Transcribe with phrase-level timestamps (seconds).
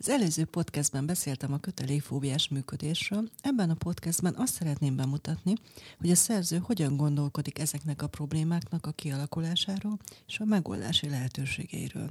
[0.00, 3.28] Az előző podcastben beszéltem a kötelékfóbiás működésről.
[3.42, 5.52] Ebben a podcastben azt szeretném bemutatni,
[5.98, 12.10] hogy a szerző hogyan gondolkodik ezeknek a problémáknak a kialakulásáról és a megoldási lehetőségeiről.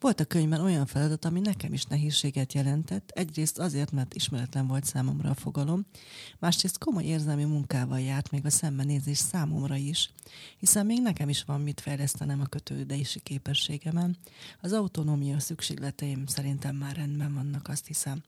[0.00, 4.84] Volt a könyvben olyan feladat, ami nekem is nehézséget jelentett, egyrészt azért, mert ismeretlen volt
[4.84, 5.86] számomra a fogalom,
[6.38, 10.10] másrészt komoly érzelmi munkával járt még a szembenézés számomra is,
[10.58, 14.16] hiszen még nekem is van mit fejlesztenem a kötődési képességemen.
[14.60, 18.22] Az autonómia szükségleteim szerintem már rendben vannak, azt hiszem.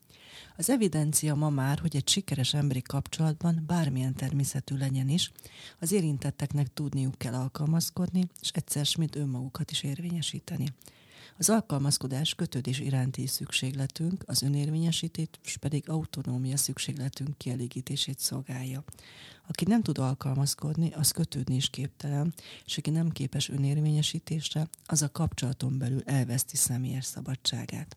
[0.57, 5.33] Az evidencia ma már, hogy egy sikeres emberi kapcsolatban, bármilyen természetű legyen is,
[5.81, 10.67] az érintetteknek tudniuk kell alkalmazkodni, és egyszer mint önmagukat is érvényesíteni.
[11.39, 18.85] Az alkalmazkodás kötődés iránti szükségletünk, az önérvényesítés pedig autonómia szükségletünk kielégítését szolgálja.
[19.49, 25.13] Aki nem tud alkalmazkodni, az kötődni is képtelen, és aki nem képes önérvényesítésre, az a
[25.13, 27.97] kapcsolaton belül elveszti személyes szabadságát.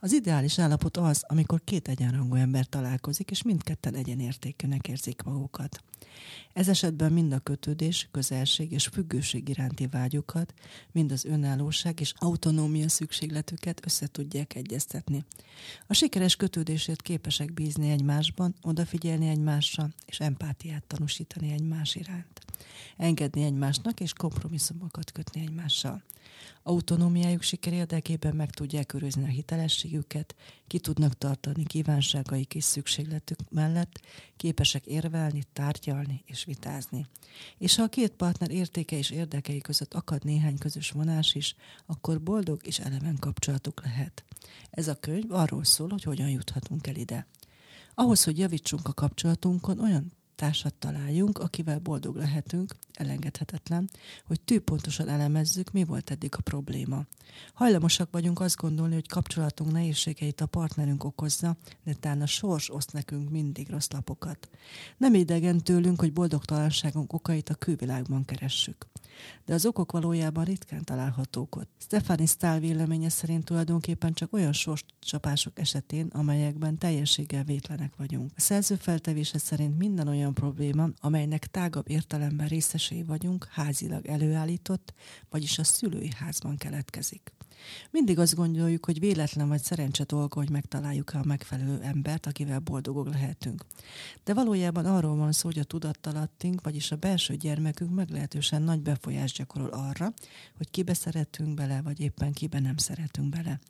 [0.00, 5.82] Az ideális állapot az, amikor két egyenrangú ember találkozik, és mindketten egyenértékűnek érzik magukat.
[6.52, 10.54] Ez esetben mind a kötődés, közelség és függőség iránti vágyokat,
[10.92, 15.24] mind az önállóság és autonómia szükségletüket össze tudják egyeztetni.
[15.86, 22.41] A sikeres kötődésért képesek bízni egymásban, odafigyelni egymásra, és empátiát tanúsítani egymás iránt.
[22.96, 26.02] Engedni egymásnak és kompromisszumokat kötni egymással.
[26.62, 30.34] Autonómiájuk siker érdekében meg tudják őrizni a hitelességüket,
[30.66, 34.00] ki tudnak tartani kívánságaik és szükségletük mellett,
[34.36, 37.06] képesek érvelni, tárgyalni és vitázni.
[37.58, 41.54] És ha a két partner értéke és érdekei között akad néhány közös vonás is,
[41.86, 44.24] akkor boldog és eleven kapcsolatuk lehet.
[44.70, 47.26] Ez a könyv arról szól, hogy hogyan juthatunk el ide.
[47.94, 53.90] Ahhoz, hogy javítsunk a kapcsolatunkon, olyan társat találjunk, akivel boldog lehetünk, elengedhetetlen,
[54.26, 57.04] hogy tűpontosan elemezzük, mi volt eddig a probléma.
[57.54, 62.92] Hajlamosak vagyunk azt gondolni, hogy kapcsolatunk nehézségeit a partnerünk okozza, de talán a sors oszt
[62.92, 64.50] nekünk mindig rossz lapokat.
[64.96, 68.86] Nem idegen tőlünk, hogy boldogtalanságunk okait a külvilágban keressük.
[69.44, 71.70] De az okok valójában ritkán találhatók ott.
[71.78, 78.30] Stefani Stahl véleménye szerint tulajdonképpen csak olyan sorscsapások esetén, amelyekben teljességgel vétlenek vagyunk.
[78.36, 84.94] A szerző feltevése szerint minden olyan probléma, amelynek tágabb értelemben részesei vagyunk, házilag előállított,
[85.30, 87.32] vagyis a szülői házban keletkezik.
[87.90, 93.08] Mindig azt gondoljuk, hogy véletlen vagy szerencse dolga, hogy megtaláljuk a megfelelő embert, akivel boldogok
[93.08, 93.64] lehetünk.
[94.24, 99.36] De valójában arról van szó, hogy a tudattalattink, vagyis a belső gyermekünk meglehetősen nagy befolyást
[99.36, 100.12] gyakorol arra,
[100.56, 103.60] hogy kibe szeretünk bele, vagy éppen kibe nem szeretünk bele.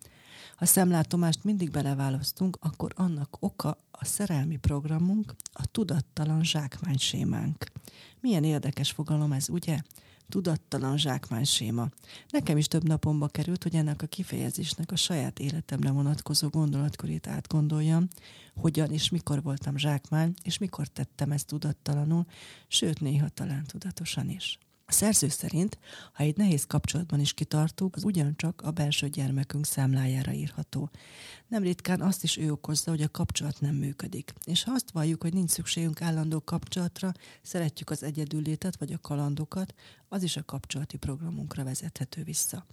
[0.55, 7.65] Ha szemlátomást mindig beleválasztunk, akkor annak oka a szerelmi programunk, a tudattalan zsákmánysémánk.
[8.19, 9.79] Milyen érdekes fogalom ez, ugye?
[10.33, 10.97] Tudattalan
[11.43, 11.89] séma.
[12.29, 18.07] Nekem is több napomba került, hogy ennek a kifejezésnek a saját életemre vonatkozó gondolatkörét átgondoljam,
[18.55, 22.25] hogyan és mikor voltam zsákmány, és mikor tettem ezt tudattalanul,
[22.67, 24.59] sőt néha talán tudatosan is.
[24.85, 25.77] A szerző szerint,
[26.13, 30.89] ha egy nehéz kapcsolatban is kitartunk, az ugyancsak a belső gyermekünk számlájára írható.
[31.47, 34.33] Nem ritkán azt is ő okozza, hogy a kapcsolat nem működik.
[34.45, 37.11] És ha azt valljuk, hogy nincs szükségünk állandó kapcsolatra,
[37.41, 39.73] szeretjük az egyedüllétet vagy a kalandokat,
[40.07, 42.65] az is a kapcsolati programunkra vezethető vissza.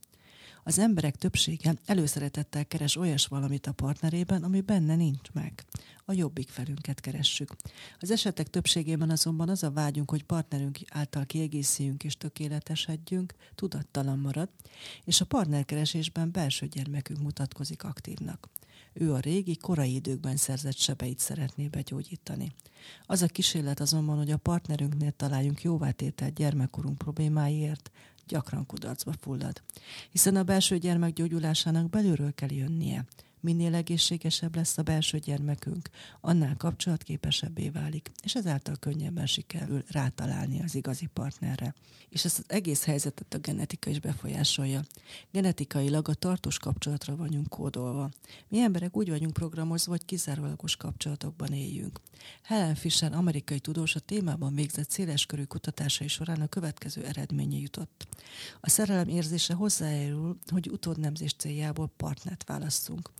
[0.62, 5.65] Az emberek többsége előszeretettel keres olyas valamit a partnerében, ami benne nincs meg.
[6.04, 7.56] A jobbik felünket keressük.
[7.98, 14.48] Az esetek többségében azonban az a vágyunk, hogy partnerünk által kiegészüljünk és tökéletesedjünk, tudattalan marad,
[15.04, 18.48] és a partnerkeresésben belső gyermekünk mutatkozik aktívnak.
[18.92, 22.53] Ő a régi, korai időkben szerzett sebeit szeretné begyógyítani.
[23.06, 27.91] Az a kísérlet azonban, hogy a partnerünknél találjunk jóvátételt gyermekkorunk problémáiért,
[28.30, 29.62] gyakran kudarcba fullad.
[30.10, 33.04] Hiszen a belső gyermek gyógyulásának belülről kell jönnie.
[33.41, 35.89] Minél egészségesebb lesz a belső gyermekünk,
[36.21, 41.75] annál kapcsolatképesebbé válik, és ezáltal könnyebben sikerül rátalálni az igazi partnerre.
[42.09, 44.83] És ezt az egész helyzetet a genetika is befolyásolja.
[45.31, 48.10] Genetikailag a tartós kapcsolatra vagyunk kódolva.
[48.48, 52.01] Mi emberek úgy vagyunk programozva, hogy kizárólagos kapcsolatokban éljünk.
[52.42, 58.07] Helen Fisher, amerikai tudós a témában végzett széleskörű kutatásai során a következő eredménye jutott.
[58.60, 63.10] A szerelem érzése hozzájárul, hogy utódnemzés céljából partnert válasszunk.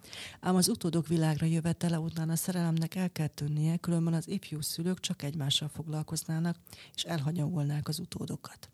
[0.40, 5.00] Ám az utódok világra jövetele után a szerelemnek el kell tűnnie, különben az ifjú szülők
[5.00, 6.56] csak egymással foglalkoznának,
[6.94, 8.68] és elhanyagolnák az utódokat.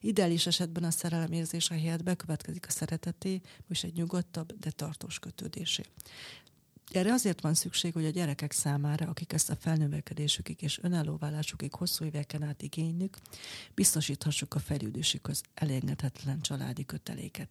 [0.00, 5.82] Ideális esetben a szerelem érzése helyett bekövetkezik a szereteté, és egy nyugodtabb, de tartós kötődésé.
[6.92, 11.74] Erre azért van szükség, hogy a gyerekek számára, akik ezt a felnövekedésükig és önálló válásukig
[11.74, 13.16] hosszú éveken át igénylik,
[13.74, 17.48] biztosíthassuk a fejlődésükhöz elengedhetetlen családi köteléket.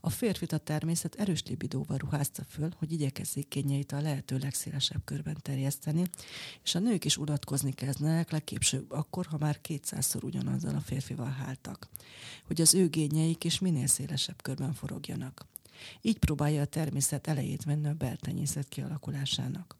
[0.00, 5.36] A férfit a természet erős libidóval ruházta föl, hogy igyekezzék kényeit a lehető legszélesebb körben
[5.42, 6.04] terjeszteni,
[6.62, 11.88] és a nők is unatkozni kezdenek legkésőbb akkor, ha már kétszázszor ugyanazzal a férfival háltak,
[12.46, 15.46] hogy az ő gényeik is minél szélesebb körben forogjanak.
[16.00, 19.76] Így próbálja a természet elejét venni a beltenyészet kialakulásának.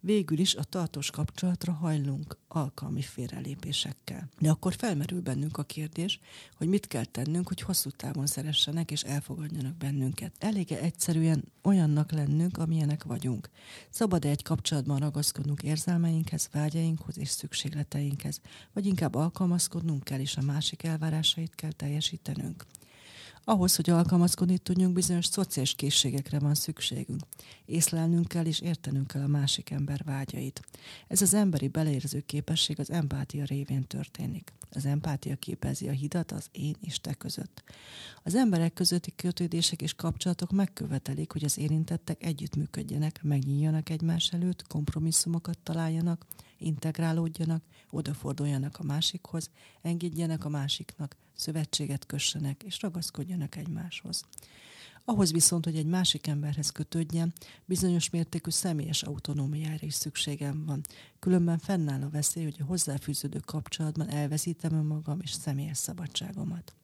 [0.00, 4.28] Végül is a tartós kapcsolatra hajlunk alkalmi félrelépésekkel.
[4.38, 6.20] De akkor felmerül bennünk a kérdés,
[6.56, 10.32] hogy mit kell tennünk, hogy hosszú távon szeressenek és elfogadjanak bennünket.
[10.38, 13.50] Elég egyszerűen olyannak lennünk, amilyenek vagyunk.
[13.90, 18.40] Szabad-e egy kapcsolatban ragaszkodnunk érzelmeinkhez, vágyainkhoz és szükségleteinkhez,
[18.72, 22.66] vagy inkább alkalmazkodnunk kell és a másik elvárásait kell teljesítenünk.
[23.44, 27.20] Ahhoz, hogy alkalmazkodni tudjunk, bizonyos szociális készségekre van szükségünk.
[27.64, 30.60] Észlelnünk kell és értenünk kell a másik ember vágyait.
[31.08, 34.52] Ez az emberi beleérző képesség az empátia révén történik.
[34.70, 37.62] Az empátia képezi a hidat az én és te között.
[38.22, 45.58] Az emberek közötti kötődések és kapcsolatok megkövetelik, hogy az érintettek együttműködjenek, megnyíljanak egymás előtt, kompromisszumokat
[45.58, 46.26] találjanak,
[46.58, 49.50] integrálódjanak, odaforduljanak a másikhoz,
[49.80, 54.24] engedjenek a másiknak, szövetséget kössenek és ragaszkodjanak egymáshoz.
[55.04, 57.32] Ahhoz viszont, hogy egy másik emberhez kötődjen,
[57.64, 60.80] bizonyos mértékű személyes autonómiára is szükségem van.
[61.18, 66.74] Különben fennáll a veszély, hogy a hozzáfűződő kapcsolatban elveszítem önmagam és személyes szabadságomat.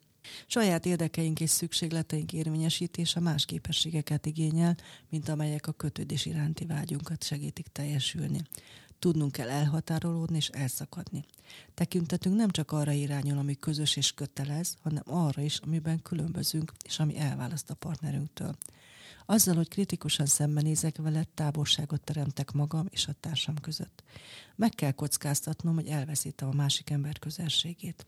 [0.46, 4.76] Saját érdekeink és szükségleteink érvényesítése más képességeket igényel,
[5.08, 8.42] mint amelyek a kötődés iránti vágyunkat segítik teljesülni.
[8.98, 11.24] Tudnunk kell elhatárolódni és elszakadni.
[11.74, 16.98] Tekintetünk nem csak arra irányul, ami közös és kötelez, hanem arra is, amiben különbözünk, és
[16.98, 18.56] ami elválaszt a partnerünktől.
[19.30, 24.02] Azzal, hogy kritikusan szembenézek vele, távolságot teremtek magam és a társam között.
[24.56, 28.06] Meg kell kockáztatnom, hogy elveszítem a másik ember közelségét.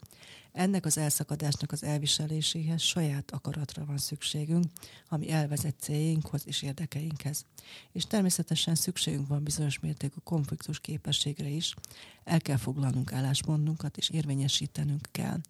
[0.53, 4.65] Ennek az elszakadásnak az elviseléséhez saját akaratra van szükségünk,
[5.09, 7.45] ami elvezet céljainkhoz és érdekeinkhez.
[7.93, 11.75] És természetesen szükségünk van bizonyos mértékű konfliktus képességre is,
[12.25, 15.41] el kell foglalnunk álláspontunkat, és érvényesítenünk kell.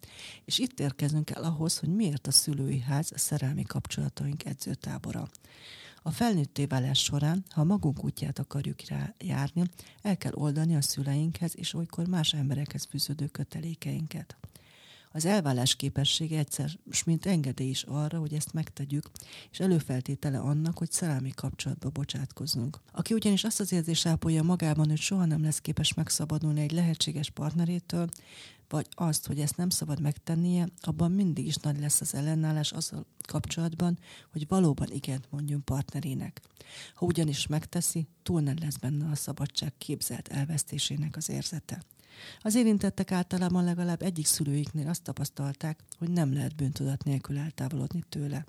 [0.45, 5.29] És itt érkezünk el ahhoz, hogy miért a szülői ház a szerelmi kapcsolataink edzőtábora.
[6.03, 9.63] A felnőtté válás során, ha magunk útját akarjuk rá járni,
[10.01, 14.37] el kell oldani a szüleinkhez és olykor más emberekhez fűződő kötelékeinket.
[15.13, 16.69] Az elvállás képessége egyszer,
[17.05, 19.09] mint engedély is arra, hogy ezt megtegyük,
[19.51, 22.79] és előfeltétele annak, hogy szerelmi kapcsolatba bocsátkozzunk.
[22.91, 27.29] Aki ugyanis azt az érzést ápolja magában, hogy soha nem lesz képes megszabadulni egy lehetséges
[27.29, 28.09] partnerétől,
[28.69, 33.05] vagy azt, hogy ezt nem szabad megtennie, abban mindig is nagy lesz az ellenállás azzal
[33.27, 33.99] kapcsolatban,
[34.31, 36.41] hogy valóban igent mondjon partnerének.
[36.93, 41.81] Ha ugyanis megteszi, túl nem lesz benne a szabadság képzelt elvesztésének az érzete.
[42.41, 48.45] Az érintettek általában legalább egyik szülőiknél azt tapasztalták, hogy nem lehet bűntudat nélkül eltávolodni tőle.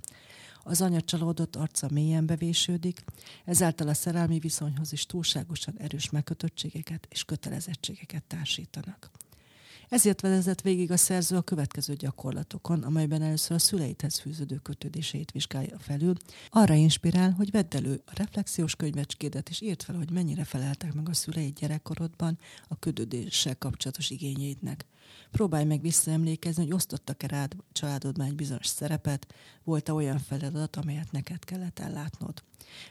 [0.63, 3.05] Az anya csalódott arca mélyen bevésődik,
[3.45, 9.11] ezáltal a szerelmi viszonyhoz is túlságosan erős megkötöttségeket és kötelezettségeket társítanak.
[9.93, 15.79] Ezért vezetett végig a szerző a következő gyakorlatokon, amelyben először a szüleithez fűződő kötődéseit vizsgálja
[15.79, 16.15] felül.
[16.51, 21.09] Arra inspirál, hogy vedd elő a reflexiós könyvecskédet, és írd fel, hogy mennyire feleltek meg
[21.09, 24.87] a szüleid gyerekkorodban a kötődéssel kapcsolatos igényeidnek.
[25.31, 29.35] Próbálj meg visszaemlékezni, hogy osztottak-e rád családodban egy bizonyos szerepet,
[29.65, 32.43] volt-e olyan feladat, amelyet neked kellett ellátnod.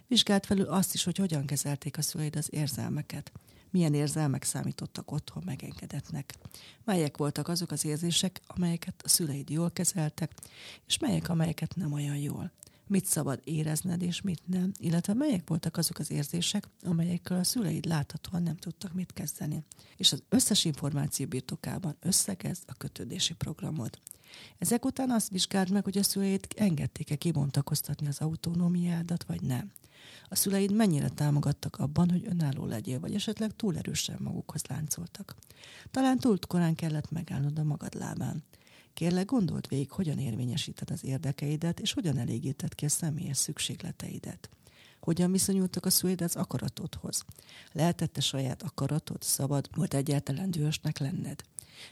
[0.08, 3.32] Vizsgáld felül azt is, hogy hogyan kezelték a szüleid az érzelmeket
[3.72, 6.36] milyen érzelmek számítottak otthon megengedetnek.
[6.84, 10.32] Melyek voltak azok az érzések, amelyeket a szüleid jól kezeltek,
[10.88, 12.52] és melyek, amelyeket nem olyan jól.
[12.88, 17.86] Mit szabad érezned, és mit nem, illetve melyek voltak azok az érzések, amelyekkel a szüleid
[17.86, 19.64] láthatóan nem tudtak mit kezdeni.
[19.98, 24.00] És az összes információ birtokában összekezd a kötődési programod.
[24.58, 29.72] Ezek után azt vizsgáld meg, hogy a szüleid engedték-e kibontakoztatni az autonómiádat, vagy nem.
[30.28, 35.36] A szüleid mennyire támogattak abban, hogy önálló legyél, vagy esetleg túl erősen magukhoz láncoltak.
[35.92, 38.44] Talán túl korán kellett megállnod a magad lábán.
[38.94, 44.50] Kérlek, gondold végig, hogyan érvényesíted az érdekeidet, és hogyan elégíted ki a személyes szükségleteidet.
[45.00, 47.26] Hogyan viszonyultak a szüleid az akaratodhoz?
[47.72, 51.44] Lehetette saját akaratod, szabad, volt egyáltalán dühösnek lenned?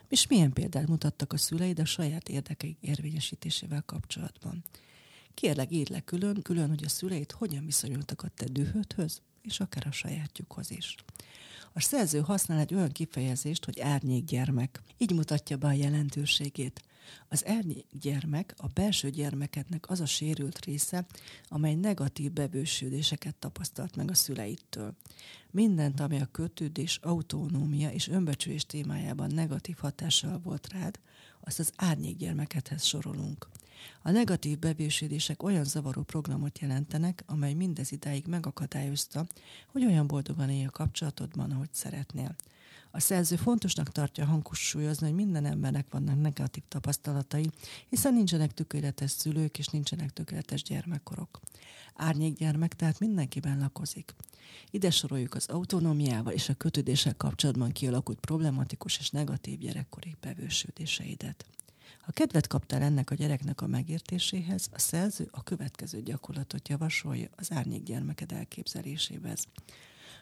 [0.08, 4.64] És milyen példát mutattak a szüleid a saját érdekeik érvényesítésével kapcsolatban?
[5.34, 9.88] Kérlek, írd le külön, külön, hogy a szüleid hogyan viszonyultak a te dühödhöz, és akár
[9.88, 10.96] a sajátjukhoz is.
[11.74, 14.82] A szerző használ egy olyan kifejezést, hogy árnyékgyermek.
[14.98, 16.82] Így mutatja be a jelentőségét.
[17.28, 21.06] Az árnyékgyermek a belső gyermekednek az a sérült része,
[21.48, 24.96] amely negatív bebősődéseket tapasztalt meg a szüleittől.
[25.52, 31.00] Mindent, ami a kötődés, autonómia és önbecsülés témájában negatív hatással volt rád,
[31.40, 33.48] azt az árnyékgyermekedhez sorolunk.
[34.02, 39.28] A negatív bevésődések olyan zavaró programot jelentenek, amely mindez idáig megakadályozta,
[39.68, 42.36] hogy olyan boldogan élj a kapcsolatodban, ahogy szeretnél.
[42.92, 47.50] A szerző fontosnak tartja hangsúlyozni, hogy minden embernek vannak negatív tapasztalatai,
[47.90, 51.40] hiszen nincsenek tökéletes szülők és nincsenek tökéletes gyermekkorok.
[51.96, 54.16] Árnyékgyermek tehát mindenkiben lakozik.
[54.72, 61.46] Ide soroljuk az autonómiával és a kötődéssel kapcsolatban kialakult problematikus és negatív gyerekkori bevősődéseidet.
[62.02, 67.52] Ha kedvet kaptál ennek a gyereknek a megértéséhez, a szerző a következő gyakorlatot javasolja az
[67.52, 69.48] árnyék gyermeked elképzeléséhez.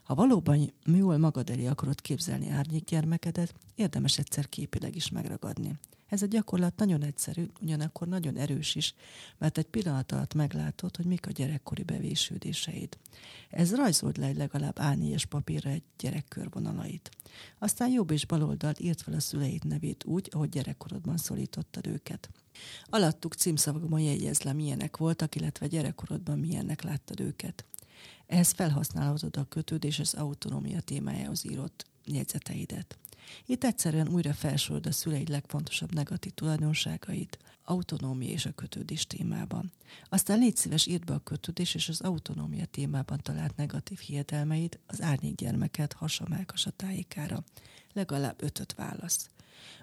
[0.04, 5.80] Ha valóban jól magad elé akarod képzelni árnyék gyermekedet, érdemes egyszer képileg is megragadni.
[6.08, 8.94] Ez a gyakorlat nagyon egyszerű, ugyanakkor nagyon erős is,
[9.38, 12.98] mert egy pillanat alatt meglátod, hogy mik a gyerekkori bevésődéseid.
[13.50, 16.26] Ez rajzold le legalább A4-es papírra egy gyerek.
[17.60, 22.30] Aztán jobb és bal oldalt írt fel a szüleid nevét úgy, ahogy gyerekkorodban szólítottad őket.
[22.86, 27.66] Alattuk címszavakban jegyez le, milyenek voltak, illetve gyerekkorodban milyennek láttad őket.
[28.28, 32.98] Ehhez felhasználhatod a kötődés az autonómia témájához írott jegyzeteidet.
[33.46, 39.72] Itt egyszerűen újra felsorod a szüleid legfontosabb negatív tulajdonságait, autonómia és a kötődés témában.
[40.10, 45.02] Aztán légy szíves, írd be a kötődés és az autonómia témában talált negatív hiedelmeid az
[45.02, 47.44] árnyék gyermeket a tájékára.
[47.94, 49.30] Legalább ötöt válasz.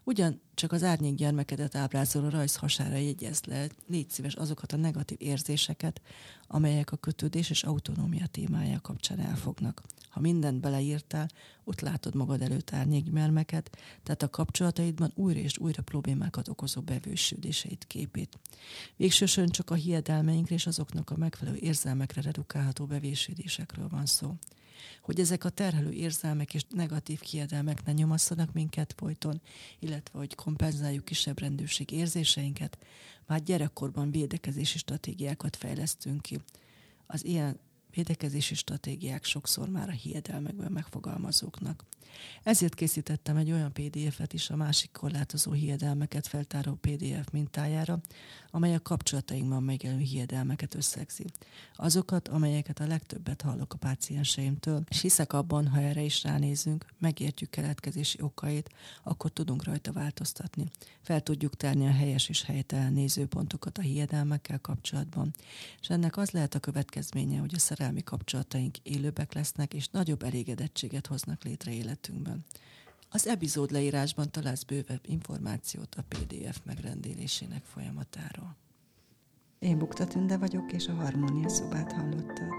[0.05, 5.17] Ugyan csak az árnyék gyermekedet ábrázoló rajz hasára jegyez le, légy szíves azokat a negatív
[5.21, 6.01] érzéseket,
[6.47, 9.83] amelyek a kötődés és autonómia témája kapcsán elfognak.
[10.15, 11.29] Ha mindent beleírtál,
[11.65, 13.71] ott látod magad előtt árnyékgyermeket,
[14.03, 18.39] tehát a kapcsolataidban újra és újra problémákat okozó bevősődéseit képét.
[18.97, 24.35] Végsősorban csak a hiedelmeinkre és azoknak a megfelelő érzelmekre redukálható bevésődésekről van szó
[25.03, 29.41] hogy ezek a terhelő érzelmek és negatív kiedelmek ne nyomasszanak minket folyton,
[29.79, 32.79] illetve hogy kompenzáljuk kisebb rendőrség érzéseinket,
[33.27, 36.41] már gyerekkorban védekezési stratégiákat fejlesztünk ki.
[37.07, 37.59] Az ilyen
[37.95, 41.85] védekezési stratégiák sokszor már a hiedelmekben megfogalmazóknak.
[42.43, 48.01] Ezért készítettem egy olyan PDF-et is a másik korlátozó hiedelmeket feltáró PDF mintájára,
[48.51, 51.25] amely a kapcsolatainkban megjelenő hiedelmeket összegzi.
[51.77, 57.51] Azokat, amelyeket a legtöbbet hallok a pácienseimtől, és hiszek abban, ha erre is ránézünk, megértjük
[57.51, 58.71] keletkezési okait,
[59.03, 60.71] akkor tudunk rajta változtatni.
[61.01, 65.35] Fel tudjuk tárni a helyes és helytelen nézőpontokat a hiedelmekkel kapcsolatban,
[65.81, 71.07] és ennek az lehet a következménye, hogy a szerelmi kapcsolataink élőbbek lesznek, és nagyobb elégedettséget
[71.07, 72.45] hoznak létre életünkben.
[73.11, 78.57] Az epizód leírásban találsz bővebb információt a PDF megrendelésének folyamatáról.
[79.59, 82.53] Én Bukta Tünde vagyok, és a Harmónia szobát hallottad.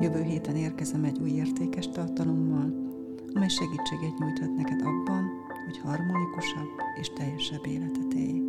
[0.00, 2.72] Jövő héten érkezem egy új értékes tartalommal,
[3.34, 5.30] amely segítséget nyújthat neked abban,
[5.66, 8.40] hogy harmonikusabb és teljesebb életet élj.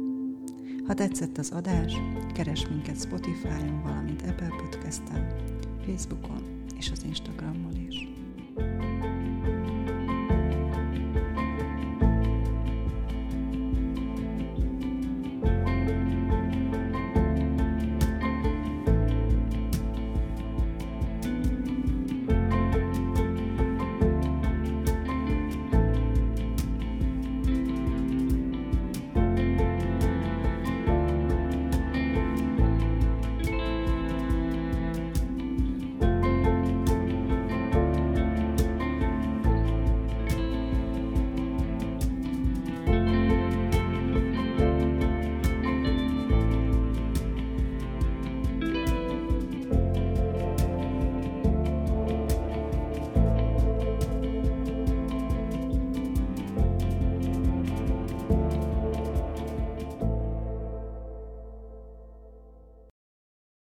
[0.87, 1.93] Ha tetszett az adás,
[2.33, 5.27] keres minket Spotify-on, valamint Apple Podcast-en,
[5.85, 8.11] Facebookon és az Instagramon is.
[8.55, 8.92] thank you